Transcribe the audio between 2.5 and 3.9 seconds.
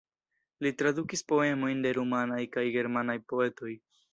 kaj germanaj poetoj.